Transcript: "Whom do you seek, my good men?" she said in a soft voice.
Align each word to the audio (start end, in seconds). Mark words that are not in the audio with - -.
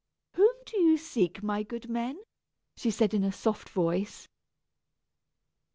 "Whom 0.33 0.49
do 0.65 0.79
you 0.79 0.97
seek, 0.97 1.43
my 1.43 1.61
good 1.61 1.87
men?" 1.87 2.19
she 2.75 2.89
said 2.89 3.13
in 3.13 3.23
a 3.23 3.31
soft 3.31 3.69
voice. 3.69 4.27